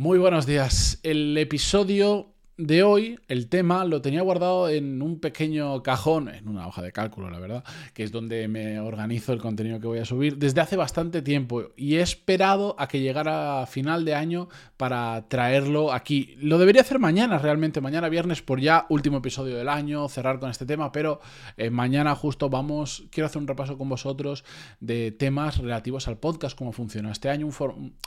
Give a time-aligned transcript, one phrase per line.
[0.00, 0.98] Muy buenos días.
[1.02, 2.32] El episodio
[2.66, 6.92] de hoy, el tema, lo tenía guardado en un pequeño cajón, en una hoja de
[6.92, 10.60] cálculo, la verdad, que es donde me organizo el contenido que voy a subir desde
[10.60, 16.34] hace bastante tiempo y he esperado a que llegara final de año para traerlo aquí.
[16.38, 20.50] Lo debería hacer mañana, realmente, mañana viernes, por ya último episodio del año, cerrar con
[20.50, 21.20] este tema, pero
[21.56, 24.44] eh, mañana justo vamos, quiero hacer un repaso con vosotros
[24.80, 27.48] de temas relativos al podcast, cómo funciona este año,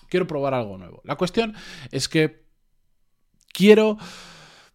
[0.10, 1.02] quiero probar algo nuevo.
[1.04, 1.56] La cuestión
[1.92, 2.44] es que
[3.54, 3.98] quiero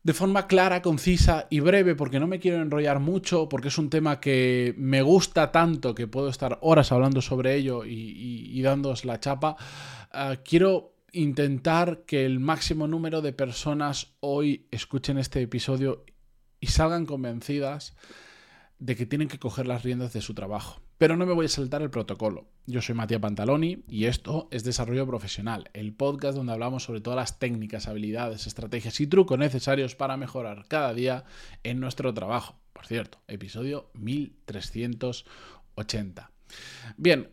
[0.08, 3.90] de forma clara, concisa y breve, porque no me quiero enrollar mucho, porque es un
[3.90, 9.20] tema que me gusta tanto que puedo estar horas hablando sobre ello y, y, la
[9.20, 9.58] chapa.
[10.10, 16.06] Ah, quiero intentar que el máximo número de personas hoy escuchen este episodio
[16.58, 17.94] y salgan convencidas
[18.78, 20.80] de que tienen que coger las riendas de su trabajo.
[20.98, 22.46] Pero no me voy a saltar el protocolo.
[22.66, 27.16] Yo soy Matías Pantaloni y esto es Desarrollo Profesional, el podcast donde hablamos sobre todas
[27.16, 31.24] las técnicas, habilidades, estrategias y trucos necesarios para mejorar cada día
[31.64, 32.58] en nuestro trabajo.
[32.72, 36.30] Por cierto, episodio 1380.
[36.96, 37.30] Bien,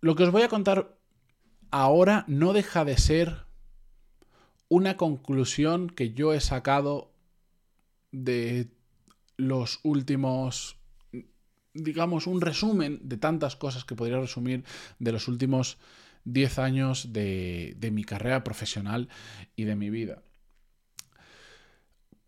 [0.00, 0.96] lo que os voy a contar
[1.70, 3.44] ahora no deja de ser
[4.68, 7.12] una conclusión que yo he sacado
[8.10, 8.70] de
[9.36, 10.78] los últimos
[11.74, 14.64] digamos, un resumen de tantas cosas que podría resumir
[15.00, 15.76] de los últimos
[16.24, 19.08] 10 años de, mi carrera profesional
[19.56, 20.22] y de mi vida.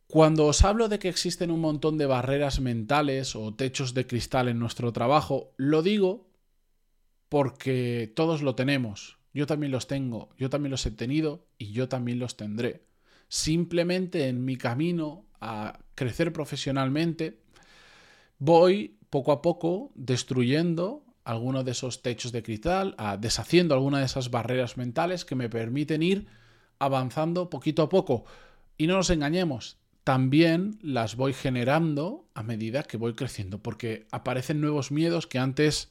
[0.08, 4.48] Cuando os hablo de que existen un montón de barreras mentales o techos de cristal
[4.48, 6.28] en nuestro trabajo, lo digo
[7.28, 9.18] porque todos lo tenemos.
[9.32, 12.86] Yo también los tengo, yo también los he tenido y yo también los tendré.
[13.28, 17.38] Simplemente en mi camino a crecer profesionalmente,
[18.38, 24.30] voy poco a poco destruyendo algunos de esos techos de cristal, deshaciendo algunas de esas
[24.30, 26.26] barreras mentales que me permiten ir
[26.78, 28.24] avanzando poquito a poco.
[28.78, 34.60] Y no nos engañemos, también las voy generando a medida que voy creciendo, porque aparecen
[34.60, 35.90] nuevos miedos que antes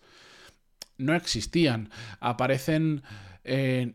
[0.97, 1.89] no existían,
[2.21, 3.03] aparecen
[3.43, 3.93] eh,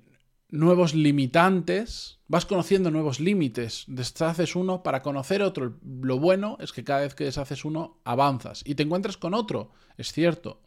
[0.51, 5.79] nuevos limitantes, vas conociendo nuevos límites, deshaces uno para conocer otro.
[5.83, 9.73] Lo bueno es que cada vez que deshaces uno, avanzas y te encuentras con otro,
[9.97, 10.61] es cierto,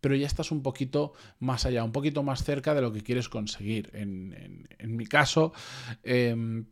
[0.00, 3.28] pero ya estás un poquito más allá, un poquito más cerca de lo que quieres
[3.28, 3.90] conseguir.
[3.94, 5.52] En, mi caso,
[6.02, 6.66] em,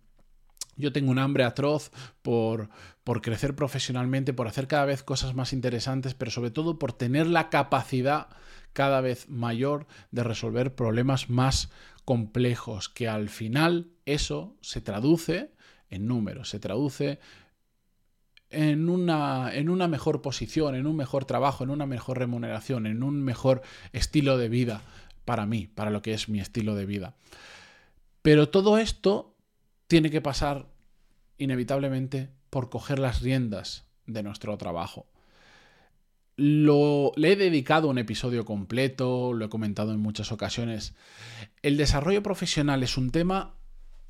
[0.77, 1.91] yo tengo un hambre atroz
[2.23, 2.69] por,
[3.03, 7.27] por crecer profesionalmente, por hacer cada vez cosas más interesantes, pero sobre todo por tener
[7.27, 8.29] la capacidad
[8.73, 11.71] cada vez mayor de resolver problemas más
[12.07, 15.51] complejos, que al final eso se traduce
[15.91, 17.19] en números, se traduce
[18.49, 23.03] en una, en una mejor posición, en un mejor trabajo, en una mejor remuneración, en
[23.03, 23.61] un mejor
[23.93, 24.83] estilo de vida
[25.25, 27.17] para mí, para lo que es mi estilo de vida.
[28.23, 29.37] Pero todo esto
[29.89, 30.69] tiene que pasar
[31.39, 35.07] inevitablemente por coger las riendas de nuestro trabajo.
[36.37, 40.95] Lo, le he dedicado un episodio completo, lo he comentado en muchas ocasiones.
[41.63, 43.55] El desarrollo profesional es un tema,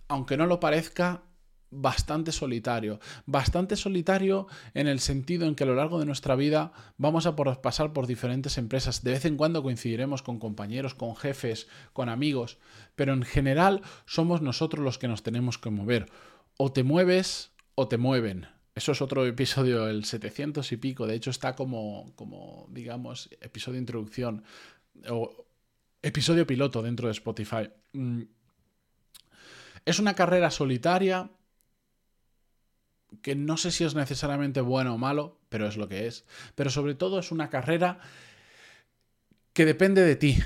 [0.09, 1.23] aunque no lo parezca,
[1.71, 3.01] bastante solitario.
[3.27, 7.37] Bastante solitario en el sentido en que a lo largo de nuestra vida vamos a
[7.37, 9.03] pasar por diferentes empresas.
[9.03, 12.59] De vez en cuando coincidiremos con compañeros, con jefes, con amigos,
[12.95, 16.11] pero en general somos nosotros los que nos tenemos que mover.
[16.57, 18.49] O te mueves o te mueven.
[18.77, 21.07] Eso es otro episodio, el 700 y pico.
[21.07, 24.45] De hecho, está como, como digamos, episodio de introducción
[25.09, 25.47] o
[26.03, 27.71] episodio piloto dentro de Spotify.
[27.95, 28.25] Mm.
[29.87, 31.31] Es una carrera solitaria
[33.23, 36.27] que no sé si es necesariamente bueno o malo, pero es lo que es.
[36.55, 37.99] Pero sobre todo es una carrera
[39.55, 40.37] que depende de ti.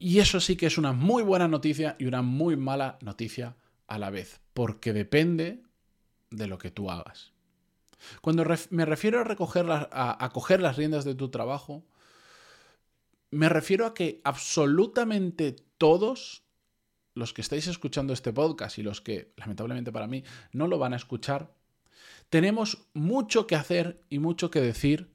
[0.00, 3.54] Y eso sí que es una muy buena noticia y una muy mala noticia
[3.86, 5.62] a la vez, porque depende
[6.30, 7.32] de lo que tú hagas.
[8.22, 11.84] Cuando me refiero a, recoger a, coger las riendas de tu trabajo,
[13.30, 16.44] me refiero a que absolutamente todos
[17.14, 20.94] los que estáis escuchando este podcast y los que, lamentablemente para mí, no lo van
[20.94, 21.52] a escuchar,
[22.30, 25.12] tenemos mucho que hacer y mucho que decir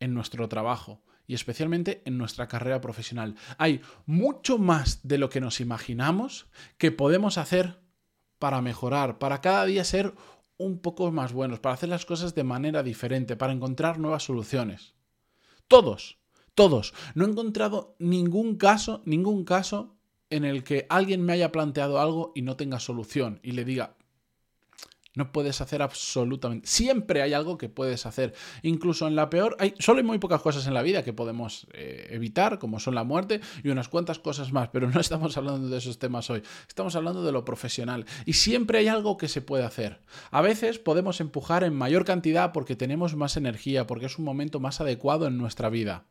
[0.00, 3.34] en nuestro trabajo y especialmente en nuestra carrera profesional.
[3.58, 6.46] Hay mucho más de lo que nos imaginamos
[6.78, 7.80] que podemos hacer
[8.38, 10.14] para mejorar, para cada día ser
[10.56, 14.94] un poco más buenos, para hacer las cosas de manera diferente, para encontrar nuevas soluciones.
[15.68, 16.18] Todos,
[16.54, 16.94] todos.
[17.14, 19.96] No he encontrado ningún caso, ningún caso
[20.30, 23.96] en el que alguien me haya planteado algo y no tenga solución y le diga,
[25.14, 26.66] No puedes hacer absolutamente.
[26.66, 28.34] Siempre hay algo que puedes hacer.
[28.62, 29.56] Incluso en la peor.
[29.60, 29.74] Hay...
[29.78, 33.04] Solo hay muy pocas cosas en la vida que podemos eh, evitar, como son la
[33.04, 34.70] muerte y unas cuantas cosas más.
[34.70, 36.42] Pero no estamos hablando de esos temas hoy.
[36.66, 38.06] Estamos hablando de lo profesional.
[38.26, 40.00] Y siempre hay algo que se puede hacer.
[40.32, 44.58] A veces podemos empujar en mayor cantidad porque tenemos más energía, porque es un momento
[44.58, 46.06] más adecuado en nuestra vida.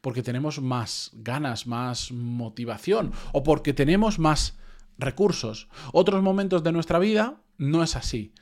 [0.00, 3.12] Porque tenemos más ganas, más motivación.
[3.32, 4.56] O porque tenemos más
[4.96, 5.68] recursos.
[5.92, 8.32] Otros momentos de nuestra vida no es así.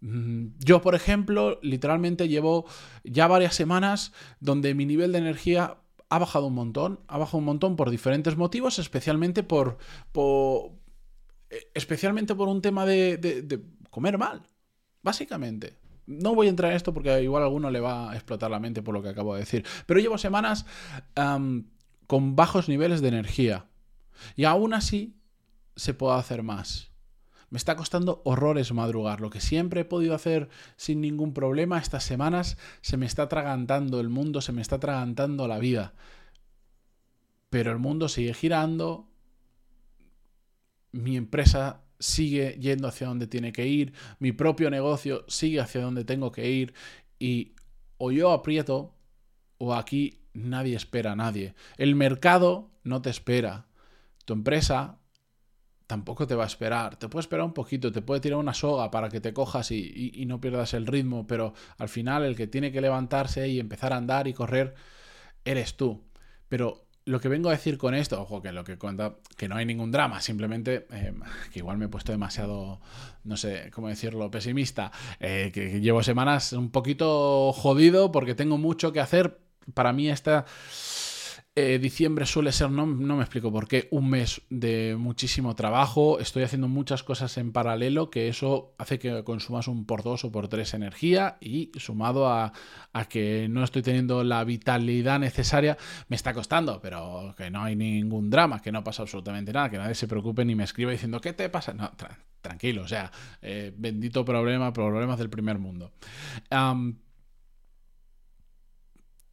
[0.00, 2.66] Mm, yo, por ejemplo, literalmente llevo
[3.04, 5.78] ya varias semanas donde mi nivel de energía
[6.08, 9.78] ha bajado un montón, ha bajado un montón por diferentes motivos, especialmente por,
[11.50, 14.42] eh, especialmente por un tema de, comer mal,
[15.02, 15.78] básicamente.
[16.06, 18.60] No voy a entrar en esto porque igual a alguno le va a explotar la
[18.60, 20.66] mente por lo que acabo de decir, pero llevo semanas
[22.06, 23.66] con bajos niveles de energía
[24.36, 25.16] y aún así
[25.74, 26.92] se puede hacer más.
[27.56, 29.22] Me está costando horrores madrugar.
[29.22, 33.98] Lo que siempre he podido hacer sin ningún problema, estas semanas se me está atragantando
[33.98, 35.94] el mundo, se me está atragantando la vida.
[37.48, 39.08] Pero el mundo sigue girando,
[40.92, 46.04] mi empresa sigue yendo hacia donde tiene que ir, mi propio negocio sigue hacia donde
[46.04, 46.74] tengo que ir
[47.18, 47.54] y
[47.96, 48.94] o yo aprieto
[49.56, 51.54] o aquí nadie espera a nadie.
[51.78, 53.64] El mercado no te espera.
[54.26, 54.98] Tu empresa
[55.86, 56.96] tampoco te va a esperar.
[56.96, 60.24] Te puede esperar un poquito, te puede tirar una soga para que te cojas y,
[60.26, 63.96] no pierdas el ritmo, pero al final el que tiene que levantarse y empezar a
[63.96, 64.74] andar y correr
[65.44, 66.02] eres tú.
[66.48, 69.56] Pero lo que vengo a decir con esto, ojo, que lo que cuenta, que no
[69.56, 71.14] hay ningún drama, simplemente eh,
[71.52, 72.80] que igual me he puesto demasiado,
[73.22, 74.90] no sé cómo decirlo, pesimista,
[75.20, 79.38] eh, que llevo semanas un poquito jodido porque tengo mucho que hacer.
[79.74, 80.46] Para mí esta
[81.58, 86.20] eh, diciembre suele ser, no, no, me explico por qué, un mes de muchísimo trabajo.
[86.20, 90.30] Estoy haciendo muchas cosas en paralelo, que eso hace que consumas un por dos o
[90.30, 92.52] por tres energía y sumado a,
[93.08, 98.28] que no estoy teniendo la vitalidad necesaria, me está costando, pero que no hay ningún
[98.28, 101.32] drama, que no pasa absolutamente nada, que nadie se preocupe ni me escriba diciendo, ¿qué
[101.32, 101.72] te pasa?
[101.72, 101.90] No,
[102.42, 103.10] tranquilo, o sea,
[103.40, 105.90] eh, bendito problema, problemas del primer mundo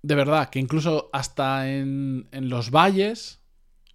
[0.04, 3.40] de verdad que incluso hasta en, los valles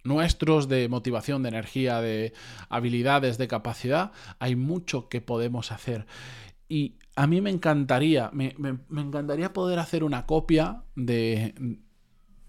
[0.03, 2.33] nuestros de motivación, de energía, de
[2.67, 6.07] habilidades, de capacidad, hay mucho que podemos hacer.
[6.67, 8.55] Y a mí me encantaría, me
[8.97, 11.53] encantaría poder hacer una copia de,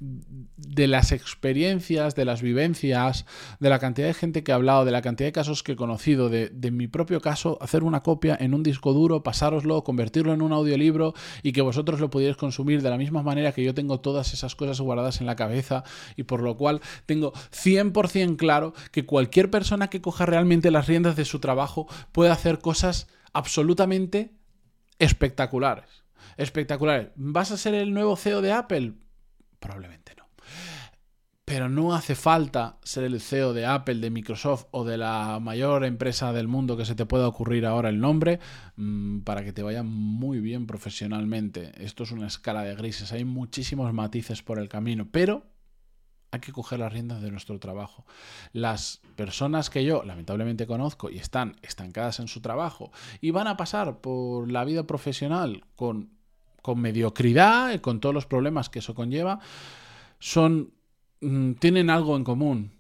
[0.01, 3.27] de las experiencias, de las vivencias,
[3.61, 5.77] de la cantidad de gente que ha hablado, de la cantidad de casos que he
[5.77, 10.41] conocido, de, mi propio caso, hacer una copia en un disco duro, pasároslo, convertirlo en
[10.41, 11.13] un audiolibro
[11.43, 14.57] y que vosotros lo pudierais consumir de la misma manera que yo tengo todas esas
[14.57, 15.85] cosas guardadas en la cabeza
[16.17, 21.17] y por lo cual tengo 100% claro que cualquier persona que coja realmente las riendas
[21.17, 24.33] de su trabajo puede hacer cosas absolutamente
[24.99, 26.05] espectaculares.
[26.39, 27.09] Espectaculares.
[27.17, 28.95] ¿Vas a ser el nuevo CEO de Apple?
[29.61, 30.25] Probablemente no.
[31.45, 35.85] Pero no hace falta ser el CEO de Apple, de Microsoft o de la mayor
[35.85, 38.39] empresa del mundo que se te pueda ocurrir ahora el nombre
[38.77, 41.73] mm, para que te vaya muy bien profesionalmente.
[41.85, 45.45] Esto es una escala de grises, hay muchísimos matices por el camino, pero
[46.31, 48.07] hay que coger las riendas de nuestro trabajo.
[48.53, 53.57] Las personas que yo lamentablemente conozco y están estancadas en su trabajo y van a
[53.57, 56.20] pasar por la vida profesional con
[56.63, 59.41] con mediocridad y con todos los problemas que eso conlleva,
[60.19, 60.73] son
[61.21, 62.73] mm, tienen algo en común,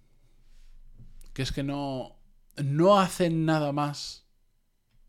[1.32, 2.16] que es que no
[2.62, 4.26] no hacen nada más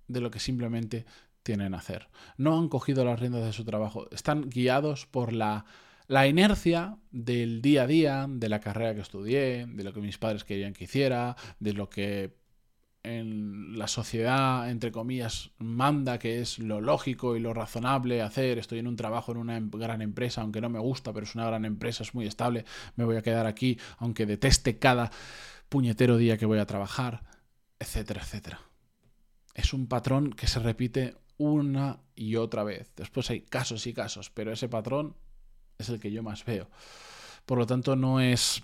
[0.07, 1.05] de lo que simplemente
[1.43, 2.07] tienen que hacer.
[2.37, 5.65] No han cogido las riendas de su trabajo, están guiados por la
[6.11, 10.17] la inercia del día a día, de la carrera que estudié, de lo que mis
[10.17, 12.35] padres querían que hiciera, de lo que
[13.03, 18.59] en la sociedad, entre comillas, manda que es lo lógico y lo razonable hacer.
[18.59, 21.35] Estoy en un trabajo en una em, gran empresa, aunque no me gusta, pero es
[21.35, 22.65] una gran empresa, es muy estable.
[22.95, 25.11] Me voy a quedar aquí, aunque deteste cada
[25.69, 27.23] puñetero día que voy a trabajar,
[27.79, 28.61] etcétera, etcétera.
[29.53, 32.91] Es un patrón que se repite una y otra vez.
[32.95, 35.15] Después hay casos y casos, pero ese patrón
[35.79, 36.69] es el que yo más veo.
[37.45, 38.63] Por lo tanto, no es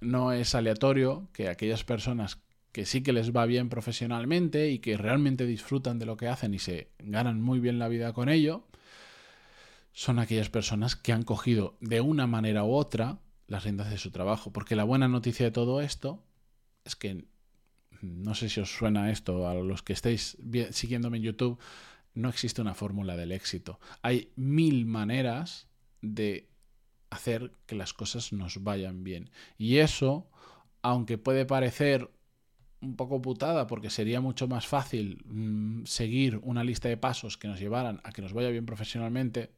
[0.00, 2.38] no es aleatorio que aquellas personas
[2.72, 6.54] que sí que les va bien profesionalmente y que realmente disfrutan de lo que hacen
[6.54, 8.64] y se ganan muy bien la vida con ello,
[9.92, 14.10] son aquellas personas que han cogido de una manera u otra las riendas de su
[14.10, 14.52] trabajo.
[14.52, 16.22] Porque la buena noticia de todo esto
[16.84, 17.24] es que,
[18.00, 20.38] no sé si os suena esto a los que estéis
[20.70, 21.58] siguiéndome en YouTube,
[22.14, 23.80] no existe una fórmula del éxito.
[24.02, 25.66] Hay mil maneras
[26.02, 26.48] de
[27.10, 29.30] hacer que las cosas nos vayan bien.
[29.58, 30.30] Y eso,
[30.82, 32.10] aunque puede parecer
[32.80, 37.48] un poco putada porque sería mucho más fácil mm, seguir una lista de pasos que
[37.48, 39.50] nos llevaran a que nos vaya bien profesionalmente,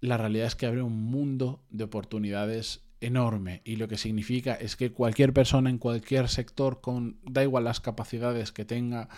[0.00, 3.62] la realidad es que abre un mundo de oportunidades enorme.
[3.64, 7.80] Y lo que significa es que cualquier persona en cualquier sector con da igual las
[7.80, 9.08] capacidades que tenga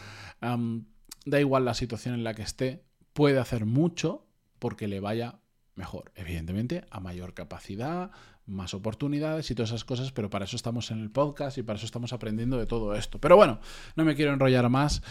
[1.25, 4.27] da igual la situación en la que esté puede hacer mucho
[4.59, 5.41] porque le vaya
[5.75, 6.13] mejor.
[6.15, 8.11] Evidentemente a mayor capacidad
[8.47, 11.77] más oportunidades y todas esas cosas pero para eso estamos en el podcast y para
[11.77, 13.19] eso estamos aprendiendo de todo esto.
[13.19, 13.61] Pero bueno
[13.97, 15.03] no me quiero enrollar más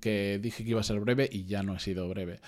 [0.00, 2.40] que dije que iba a ser breve y ya no he sido breve.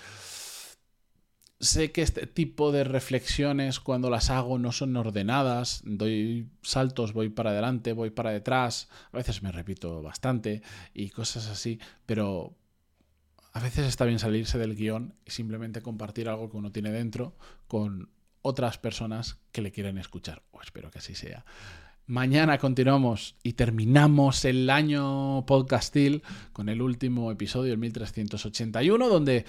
[1.59, 7.29] Sé que este tipo de reflexiones cuando las hago no son ordenadas, doy saltos, voy
[7.29, 10.63] para adelante, voy para detrás, a veces me repito bastante
[10.95, 12.55] y cosas así, pero
[13.53, 17.35] a veces está bien salirse del guion y simplemente compartir algo que uno tiene dentro
[17.67, 18.09] con
[18.41, 21.45] otras personas que le quieren escuchar, o espero que así sea.
[22.07, 29.45] Mañana continuamos y terminamos el año podcastil con el último episodio, el 1381, donde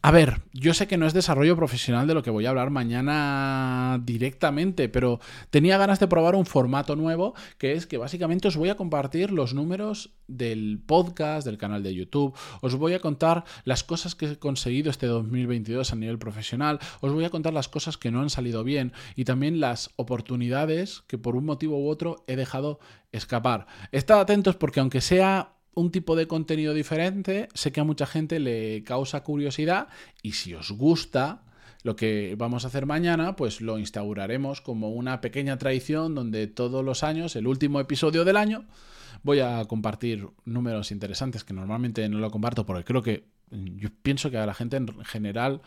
[0.00, 2.70] a ver, yo sé que no es desarrollo profesional de lo que voy a hablar
[2.70, 5.18] mañana directamente, pero
[5.50, 9.32] tenía ganas de probar un formato nuevo, que es que básicamente os voy a compartir
[9.32, 14.26] los números del podcast, del canal de YouTube, os voy a contar las cosas que
[14.26, 18.20] he conseguido este 2022 a nivel profesional, os voy a contar las cosas que no
[18.20, 22.78] han salido bien y también las oportunidades que por un motivo u otro he dejado
[23.10, 23.66] escapar.
[23.90, 28.40] Estad atentos porque aunque sea un tipo de contenido diferente, sé que a mucha gente
[28.40, 29.88] le causa curiosidad
[30.22, 31.42] y si os gusta
[31.82, 36.84] lo que vamos a hacer mañana, pues lo instauraremos como una pequeña tradición donde todos
[36.84, 38.64] los años, el último episodio del año,
[39.22, 44.30] voy a compartir números interesantes que normalmente no lo comparto porque creo que yo pienso
[44.30, 45.62] que a la gente en general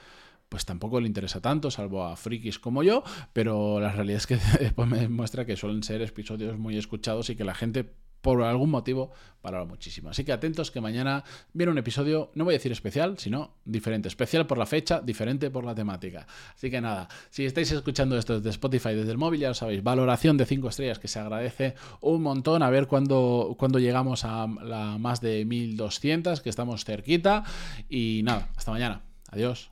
[0.50, 4.38] pues tampoco le interesa tanto, salvo a frikis como yo, pero la realidad es que
[4.60, 8.70] después me demuestra que suelen ser episodios muy escuchados y que la gente por algún
[8.70, 9.12] motivo
[9.42, 10.10] para muchísimo.
[10.10, 11.24] Así que atentos que mañana
[11.54, 14.08] viene un episodio, no voy a decir especial, sino diferente.
[14.08, 16.28] Especial por la fecha, diferente por la temática.
[16.56, 19.84] Así que nada, si estáis escuchando esto desde Spotify, desde el móvil, ya lo sabéis,
[19.84, 22.62] valoración de 5 estrellas que se agradece un montón.
[22.64, 27.44] A ver cuándo, cuando llegamos a la más de 1200, que estamos cerquita.
[27.90, 29.02] Y nada, hasta mañana.
[29.30, 29.71] Adiós.